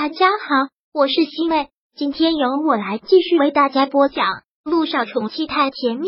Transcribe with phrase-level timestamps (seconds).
[0.00, 4.26] 大家好，我是西妹，今天由我来继续为大家播讲
[4.62, 6.06] 《路上宠妻太甜蜜》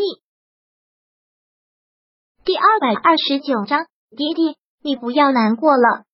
[2.45, 3.87] 第二百二十九章。
[4.17, 6.05] 爹爹，你不要难过了。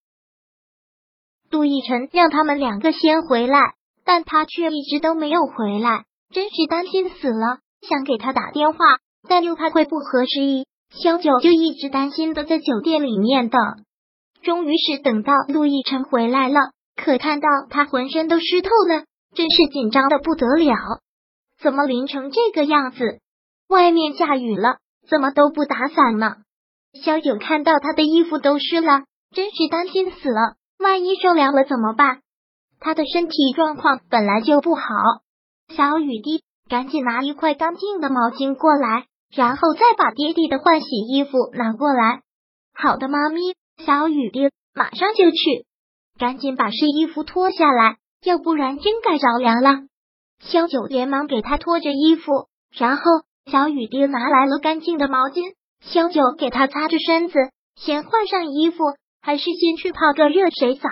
[1.50, 3.74] 陆亦辰让他们两个先回来，
[4.06, 7.58] 但他却一直都没有回来，真是担心死了。
[7.86, 8.78] 想给他打电话，
[9.28, 10.66] 但又怕会不合时宜。
[10.88, 13.60] 萧九就一直担心的在酒店里面等，
[14.42, 16.72] 终于是等到陆亦辰回来了。
[16.96, 19.04] 可看到他浑身都湿透了，
[19.34, 20.74] 真是紧张的不得了。
[21.60, 23.20] 怎么淋成这个样子？
[23.68, 26.36] 外面下雨了，怎么都不打伞呢？
[27.04, 30.56] 小九看到他的衣服都湿了，真是担心死了。
[30.78, 32.20] 万一受凉了怎么办？
[32.80, 34.82] 他的身体状况本来就不好。
[35.68, 42.22] 小雨滴，赶紧拿一块干净的毛巾过来，然后再把爹地的换洗衣服拿过来。
[42.74, 43.54] 好的，妈咪。
[43.84, 45.65] 小雨滴马上就去。
[46.18, 49.86] 赶紧把湿衣服脱下来，要不然真该着凉了。
[50.40, 53.02] 萧九连忙给他脱着衣服，然后
[53.50, 57.38] 小雨滴拿来了干净的毛巾，萧九给他擦着身子，
[57.74, 58.84] 先换上衣服，
[59.20, 60.88] 还是先去泡个热水澡。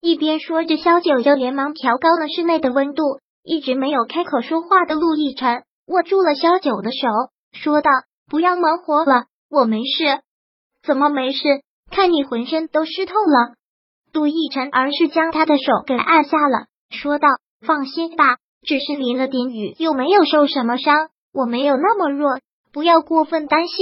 [0.00, 3.02] 一边说着，萧九就连忙调高了室内的温度。
[3.44, 7.08] 一直没有开口说话的陆亦辰握住了萧九的手，
[7.52, 7.90] 说道
[8.28, 10.20] ：“不要忙活了，我没事。
[10.82, 11.40] 怎么没事？
[11.90, 13.54] 看你浑身都湿透了。”
[14.12, 17.28] 陆亦辰而是将他的手给按下了，说道
[17.66, 22.40] ：“放心吧，只是淋了点雨，又没有受什么伤，我没有那么弱，
[22.72, 23.76] 不要过分担心。”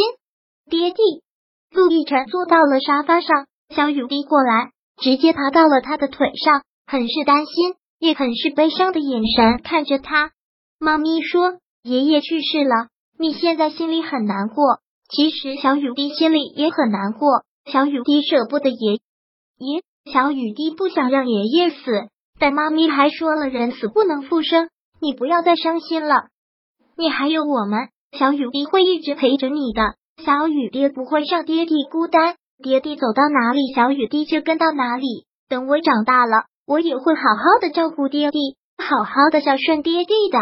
[0.69, 1.22] 爹地，
[1.70, 10.32] 陆亦辰坐到了沙发上，小雨滴过来，直接爬到了他的腿上，很是担心，也很是悲伤的眼神看着他。
[10.78, 12.88] 妈咪说：“爷爷去世了，
[13.19, 18.94] 你现在心里很难过。”其实小雨滴心里也很难过，小雨滴舍不得爷
[19.58, 19.82] 爷。
[20.12, 21.76] 小雨滴不想让爷爷死，
[22.38, 24.68] 但妈咪还说了人死不能复生，
[25.00, 26.28] 你不要再伤心了。
[26.96, 29.94] 你还有我们，小雨滴会一直陪着你的。
[30.24, 35.26] 小雨滴不会让爹地孤单，爹地走到哪里，小雨滴就跟到哪里。
[35.48, 40.38] 等我长大了，我也会好好的照顾爹地，好好的孝顺爹地的。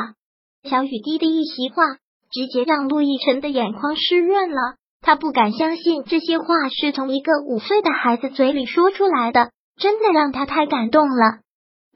[0.69, 1.83] 小雨滴的一席话，
[2.31, 4.77] 直接让陆亦辰的眼眶湿润了。
[5.05, 11.41] 他不敢相信这些话是从一个五岁的孩子嘴里说出来的，真的让他太感动了。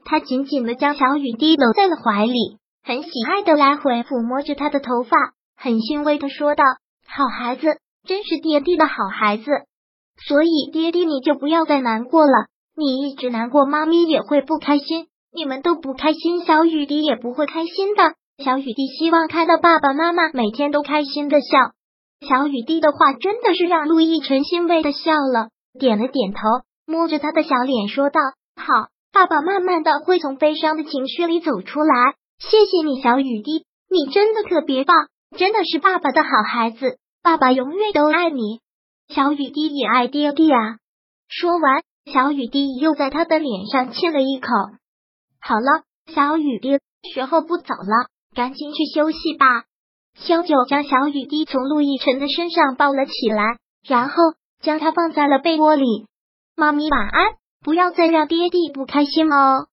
[0.05, 5.17] 他紧紧的将小雨滴搂在了怀里，很喜爱的来回抚摸着他的头发，
[5.57, 6.63] 很欣慰的说道
[7.07, 9.45] ：“好孩子，真是爹地的好孩子。
[10.27, 12.45] 所以爹地你就不要再难过了，
[12.77, 18.13] 你一直难过，妈咪也会不开心，你们都不开心，小雨滴也不会开心的。
[18.43, 21.71] 小雨滴希望看到爸爸妈妈每天都开心的笑。”
[22.27, 25.49] 小雨滴的话真的是让陆亦辰欣慰的笑了，
[25.79, 26.39] 点了点头，
[26.85, 28.19] 摸着他的小脸说道
[28.55, 32.15] ：“好，爸爸慢慢的会从悲伤的情绪里走出来。
[32.39, 35.07] 谢谢你，小雨滴，你真的特别棒，
[35.37, 38.59] 真的是爸爸的好孩子，爸爸永远都爱你。
[39.07, 40.77] 小雨滴也爱爹爹啊。”
[41.29, 44.49] 说完，小雨滴又在他的脸上亲了一口。
[45.39, 46.79] 好了，小雨滴，
[47.13, 49.63] 时候不早了，赶紧去休息吧。
[50.21, 53.57] 萧九将小雨滴从陆亦辰的身上抱了起来，
[53.87, 54.15] 然后
[54.61, 56.07] 将他放在了被窝里。
[56.55, 59.67] 妈咪晚安，不要再让爹地不开心哦。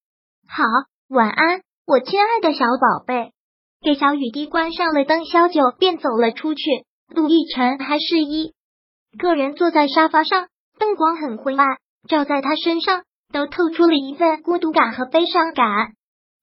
[0.49, 0.63] 好，
[1.09, 3.33] 晚安，我亲爱的小宝贝。
[3.83, 6.63] 给小雨滴关上了灯，萧九便走了出去。
[7.15, 8.53] 陆亦辰还是一
[9.19, 10.47] 个人坐在沙发上，
[10.79, 11.79] 灯光很昏暗，
[12.09, 13.03] 照在他身上
[13.33, 15.93] 都透出了一份孤独感和悲伤感。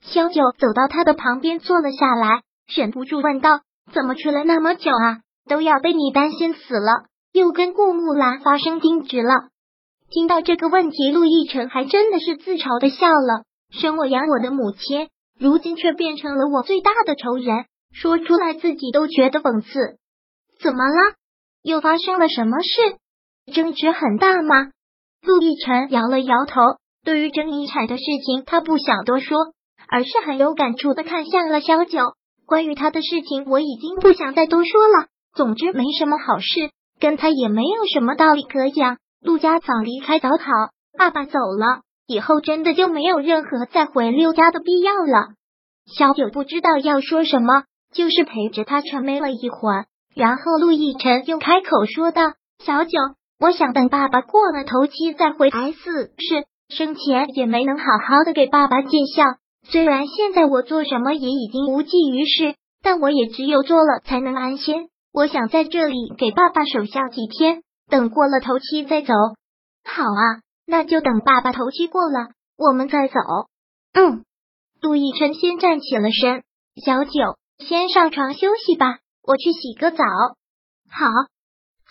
[0.01, 3.61] 萧九走到他的旁边坐了下来，忍不住问道。
[3.91, 5.19] 怎么去了那么久啊？
[5.49, 9.49] 都要被你担心死了，又跟顾木兰发生争执了。
[10.09, 13.43] 听到这个问题，陆亦辰还真的是自嘲的笑了。
[13.71, 19.97] 生我养我的母亲，如今却变成了我最大的仇人，说出来自己都觉得讽刺。
[20.61, 21.15] 怎么了？
[21.61, 23.51] 又发生了什么事？
[23.53, 24.71] 争执很大吗？
[25.25, 26.61] 陆亦辰摇了摇头，
[27.03, 29.37] 对于争遗产的事情，他不想多说，
[29.89, 31.99] 而是很有感触的看向了萧九。
[32.53, 35.07] 关于他的事情，我已经不想再多说了。
[35.33, 36.69] 总之，没什么好事，
[36.99, 38.97] 跟他也没有什么道理可讲。
[39.23, 40.35] 陆家早离开早好，
[40.95, 45.29] 爸爸走了以后，真的就没有任何再回陆家的必要了。
[45.87, 49.85] 小九不知道要说什么，就是陪着他沉闷了一会儿。
[50.13, 52.33] 然后陆亦辰又开口说道
[52.63, 52.99] ：“小九，
[53.39, 59.23] 我想等爸爸过了头七再回 S 市，生前也没能好好的给爸爸尽孝。”
[59.63, 64.89] 虽然现在我做什么也已经无济于事，但我也只有做了才能安心。
[65.13, 69.13] 我想在这里给爸爸守孝几天，等过了头七再走。
[69.83, 73.13] 好啊，那就等爸爸头七过了，我们再走。
[73.93, 74.23] 嗯。
[74.81, 76.43] 陆亦辰先站起了身，
[76.83, 80.03] 小九，先上床休息吧，我去洗个澡。
[80.89, 81.07] 好。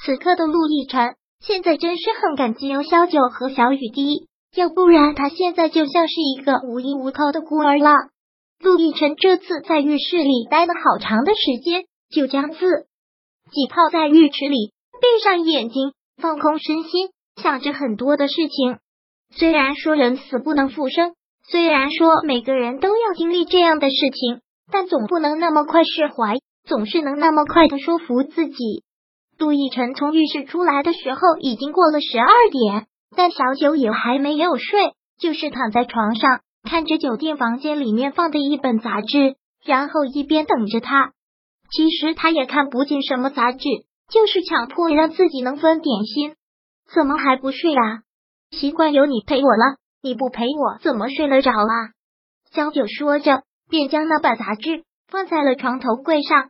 [0.04, 7.90] 此刻的陆亦辰现在真是很感激有小九和小雨滴，要不然他现在就像是一个无依无靠的孤儿了。
[8.60, 12.58] 陆亦辰这次在浴室里待了好长的时间，就将自
[13.50, 17.08] 己泡在浴池里，闭上眼睛，放空身心，
[17.42, 18.78] 想着很多的事情。
[19.34, 21.14] 虽然说人死不能复生。
[21.50, 26.36] 虽然说每个人都要经历这样的事情，但总不能那么快释怀，
[26.68, 28.84] 总是能那么快的说服自己。
[29.38, 32.86] 杜奕晨从浴室出来的时候已经过了十二点，
[33.16, 41.12] 但小九也还没有睡，就是躺在床上看着酒店房间里面放的一本杂志，然后一边等着他。
[41.70, 43.68] 其实他也看不进什么杂志，
[44.10, 46.34] 就是强迫让自己能分点心。
[46.94, 48.02] 怎么还不睡啊？
[48.50, 49.76] 习惯有你陪我了。
[50.02, 51.94] 你不陪我怎么睡得着啊？
[52.50, 56.48] 小九说着，便将那本杂志放在了床头柜上。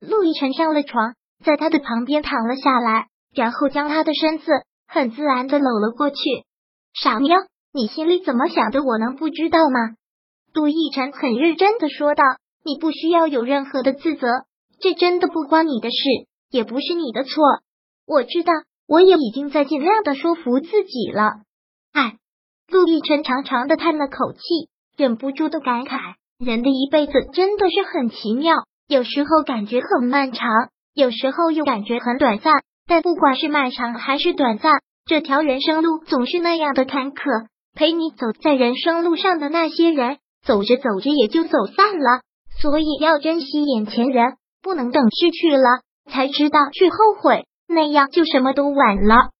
[0.00, 1.14] 陆亦辰上了床，
[1.44, 4.50] 在他的旁边躺了下来，然后将他的身子
[4.94, 6.16] 很自然的搂了过去。
[6.94, 7.34] 傻妞，
[7.72, 8.80] 你心里怎么想的？
[8.84, 9.96] 我能不知道吗？
[10.54, 12.22] 陆亦辰很认真的说道
[12.64, 14.28] ：“你不需要有任何的自责，
[14.80, 15.96] 这真的不关你的事，
[16.48, 17.42] 也不是你的错。
[18.06, 18.52] 我知道，
[18.86, 21.40] 我也已经在尽量的说服自己了。
[21.92, 22.18] 哎。”
[22.70, 24.40] 陆亦辰长长的叹了口气，
[24.96, 28.54] 忍不住的感慨：人的一辈子真的是很奇妙，
[28.88, 30.48] 有时候感觉很漫长，
[30.94, 32.54] 有时候又感觉很短暂。
[32.86, 34.72] 但不管是漫长还是短暂，
[35.06, 37.46] 这条人生路总是那样的坎坷。
[37.74, 42.22] 陪你走在人生路上的那些人，走着走着也就走散了。
[42.60, 49.30] 所以要珍惜眼前人，不能等失去了才知道去后悔，那样就什么都晚了。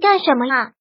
[0.00, 0.72] 干什么啊？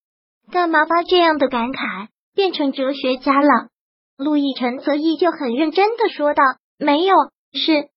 [0.51, 3.69] 干嘛把这样的感慨变成哲学家了？
[4.18, 6.44] 陆亦辰则依旧很认真的说道
[6.77, 7.16] ：“没有，
[7.54, 7.89] 是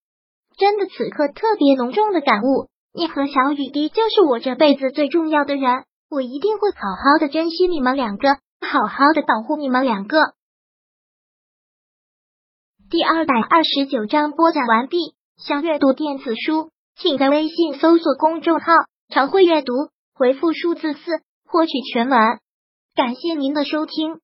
[0.57, 0.87] 真的。
[0.87, 10.19] 此刻特别浓重的感悟，你和小雨滴就是我这辈子最重要的人，我一定会好好的珍惜你们两个，好好的保护你们两个。”
[12.91, 15.15] 第二百二十九章播讲完毕。
[15.39, 18.67] 想阅读电子书，请在微信搜索公众号
[19.09, 19.73] “常会阅读”，
[20.15, 21.01] 回复数字四
[21.47, 22.19] 获取全文。
[22.95, 24.21] 感谢您的收听。